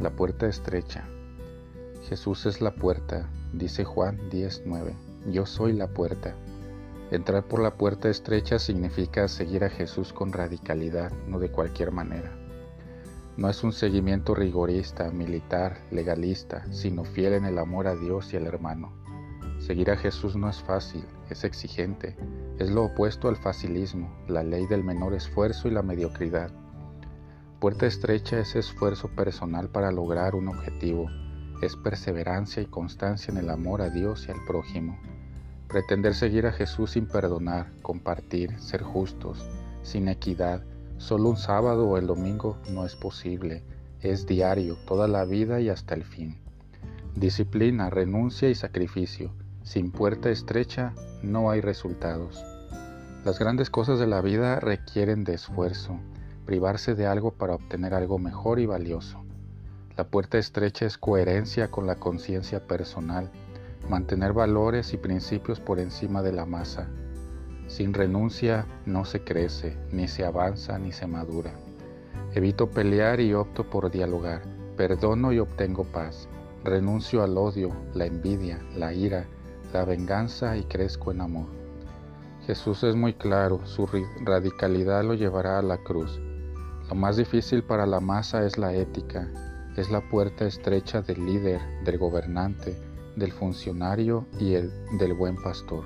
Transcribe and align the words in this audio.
La 0.00 0.08
puerta 0.08 0.46
estrecha. 0.46 1.06
Jesús 2.08 2.46
es 2.46 2.62
la 2.62 2.74
puerta, 2.74 3.28
dice 3.52 3.84
Juan 3.84 4.30
10:9. 4.30 4.94
Yo 5.30 5.44
soy 5.44 5.74
la 5.74 5.88
puerta. 5.88 6.34
Entrar 7.10 7.46
por 7.46 7.60
la 7.60 7.74
puerta 7.74 8.08
estrecha 8.08 8.58
significa 8.58 9.28
seguir 9.28 9.62
a 9.62 9.68
Jesús 9.68 10.14
con 10.14 10.32
radicalidad, 10.32 11.12
no 11.28 11.38
de 11.38 11.50
cualquier 11.50 11.90
manera. 11.90 12.32
No 13.36 13.50
es 13.50 13.62
un 13.62 13.72
seguimiento 13.72 14.34
rigorista, 14.34 15.10
militar, 15.10 15.76
legalista, 15.90 16.64
sino 16.72 17.04
fiel 17.04 17.34
en 17.34 17.44
el 17.44 17.58
amor 17.58 17.86
a 17.86 17.94
Dios 17.94 18.32
y 18.32 18.38
al 18.38 18.46
hermano. 18.46 18.94
Seguir 19.58 19.90
a 19.90 19.98
Jesús 19.98 20.34
no 20.34 20.48
es 20.48 20.62
fácil, 20.62 21.04
es 21.28 21.44
exigente, 21.44 22.16
es 22.58 22.70
lo 22.70 22.84
opuesto 22.84 23.28
al 23.28 23.36
facilismo, 23.36 24.10
la 24.28 24.42
ley 24.42 24.66
del 24.66 24.82
menor 24.82 25.12
esfuerzo 25.12 25.68
y 25.68 25.72
la 25.72 25.82
mediocridad. 25.82 26.50
Puerta 27.60 27.86
estrecha 27.86 28.40
es 28.40 28.56
esfuerzo 28.56 29.08
personal 29.08 29.68
para 29.68 29.92
lograr 29.92 30.34
un 30.34 30.48
objetivo, 30.48 31.10
es 31.60 31.76
perseverancia 31.76 32.62
y 32.62 32.66
constancia 32.66 33.30
en 33.30 33.36
el 33.36 33.50
amor 33.50 33.82
a 33.82 33.90
Dios 33.90 34.24
y 34.26 34.30
al 34.30 34.42
prójimo. 34.46 34.98
Pretender 35.68 36.14
seguir 36.14 36.46
a 36.46 36.52
Jesús 36.52 36.92
sin 36.92 37.06
perdonar, 37.06 37.70
compartir, 37.82 38.58
ser 38.58 38.82
justos, 38.82 39.46
sin 39.82 40.08
equidad, 40.08 40.64
solo 40.96 41.28
un 41.28 41.36
sábado 41.36 41.86
o 41.86 41.98
el 41.98 42.06
domingo 42.06 42.56
no 42.70 42.86
es 42.86 42.96
posible, 42.96 43.62
es 44.00 44.24
diario, 44.24 44.78
toda 44.86 45.06
la 45.06 45.26
vida 45.26 45.60
y 45.60 45.68
hasta 45.68 45.94
el 45.94 46.04
fin. 46.04 46.38
Disciplina, 47.14 47.90
renuncia 47.90 48.48
y 48.48 48.54
sacrificio. 48.54 49.34
Sin 49.64 49.90
puerta 49.90 50.30
estrecha 50.30 50.94
no 51.22 51.50
hay 51.50 51.60
resultados. 51.60 52.42
Las 53.22 53.38
grandes 53.38 53.68
cosas 53.68 53.98
de 53.98 54.06
la 54.06 54.22
vida 54.22 54.60
requieren 54.60 55.24
de 55.24 55.34
esfuerzo, 55.34 56.00
privarse 56.46 56.94
de 56.94 57.06
algo 57.06 57.32
para 57.32 57.54
obtener 57.54 57.94
algo 57.94 58.18
mejor 58.18 58.58
y 58.58 58.66
valioso. 58.66 59.22
La 59.96 60.04
puerta 60.04 60.38
estrecha 60.38 60.86
es 60.86 60.96
coherencia 60.96 61.70
con 61.70 61.86
la 61.86 61.96
conciencia 61.96 62.66
personal, 62.66 63.30
mantener 63.88 64.32
valores 64.32 64.94
y 64.94 64.96
principios 64.96 65.60
por 65.60 65.78
encima 65.78 66.22
de 66.22 66.32
la 66.32 66.46
masa. 66.46 66.88
Sin 67.66 67.94
renuncia 67.94 68.66
no 68.86 69.04
se 69.04 69.22
crece, 69.22 69.76
ni 69.92 70.08
se 70.08 70.24
avanza, 70.24 70.78
ni 70.78 70.92
se 70.92 71.06
madura. 71.06 71.52
Evito 72.34 72.70
pelear 72.70 73.20
y 73.20 73.34
opto 73.34 73.68
por 73.68 73.90
dialogar. 73.90 74.42
Perdono 74.76 75.32
y 75.32 75.38
obtengo 75.38 75.84
paz. 75.84 76.28
Renuncio 76.64 77.22
al 77.22 77.36
odio, 77.36 77.70
la 77.94 78.06
envidia, 78.06 78.58
la 78.76 78.92
ira, 78.92 79.26
la 79.72 79.84
venganza 79.84 80.56
y 80.56 80.64
crezco 80.64 81.10
en 81.10 81.20
amor. 81.20 81.46
Jesús 82.46 82.82
es 82.84 82.96
muy 82.96 83.14
claro, 83.14 83.64
su 83.66 83.88
radicalidad 84.24 85.04
lo 85.04 85.14
llevará 85.14 85.58
a 85.58 85.62
la 85.62 85.78
cruz. 85.78 86.20
Lo 86.90 86.96
más 86.96 87.16
difícil 87.16 87.62
para 87.62 87.86
la 87.86 88.00
masa 88.00 88.44
es 88.44 88.58
la 88.58 88.74
ética, 88.74 89.28
es 89.76 89.92
la 89.92 90.00
puerta 90.00 90.44
estrecha 90.44 91.02
del 91.02 91.24
líder, 91.24 91.60
del 91.84 91.98
gobernante, 91.98 92.76
del 93.14 93.30
funcionario 93.30 94.26
y 94.40 94.54
el 94.54 94.72
del 94.98 95.14
buen 95.14 95.36
pastor. 95.36 95.84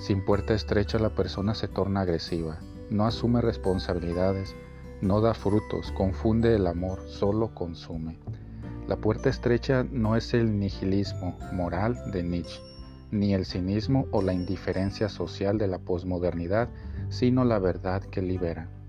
Sin 0.00 0.24
puerta 0.24 0.52
estrecha 0.52 0.98
la 0.98 1.14
persona 1.14 1.54
se 1.54 1.68
torna 1.68 2.00
agresiva, 2.00 2.58
no 2.90 3.06
asume 3.06 3.40
responsabilidades, 3.40 4.56
no 5.00 5.20
da 5.20 5.32
frutos, 5.32 5.92
confunde 5.92 6.56
el 6.56 6.66
amor, 6.66 7.02
solo 7.06 7.54
consume. 7.54 8.18
La 8.88 8.96
puerta 8.96 9.28
estrecha 9.28 9.86
no 9.92 10.16
es 10.16 10.34
el 10.34 10.58
nihilismo 10.58 11.38
moral 11.52 11.96
de 12.10 12.24
Nietzsche, 12.24 12.60
ni 13.12 13.32
el 13.32 13.46
cinismo 13.46 14.08
o 14.10 14.22
la 14.22 14.32
indiferencia 14.32 15.08
social 15.08 15.56
de 15.56 15.68
la 15.68 15.78
posmodernidad, 15.78 16.68
sino 17.10 17.44
la 17.44 17.60
verdad 17.60 18.02
que 18.02 18.22
libera. 18.22 18.79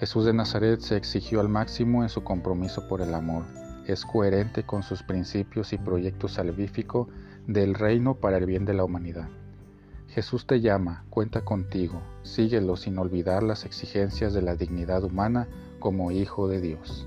Jesús 0.00 0.24
de 0.24 0.32
Nazaret 0.32 0.80
se 0.80 0.96
exigió 0.96 1.40
al 1.40 1.50
máximo 1.50 2.02
en 2.02 2.08
su 2.08 2.24
compromiso 2.24 2.88
por 2.88 3.02
el 3.02 3.14
amor. 3.14 3.44
Es 3.86 4.06
coherente 4.06 4.64
con 4.64 4.82
sus 4.82 5.02
principios 5.02 5.74
y 5.74 5.76
proyecto 5.76 6.26
salvífico 6.26 7.08
del 7.46 7.74
reino 7.74 8.14
para 8.14 8.38
el 8.38 8.46
bien 8.46 8.64
de 8.64 8.72
la 8.72 8.82
humanidad. 8.82 9.28
Jesús 10.08 10.46
te 10.46 10.62
llama, 10.62 11.04
cuenta 11.10 11.44
contigo, 11.44 12.00
síguelo 12.22 12.78
sin 12.78 12.98
olvidar 12.98 13.42
las 13.42 13.66
exigencias 13.66 14.32
de 14.32 14.40
la 14.40 14.56
dignidad 14.56 15.04
humana 15.04 15.48
como 15.80 16.10
Hijo 16.10 16.48
de 16.48 16.62
Dios. 16.62 17.06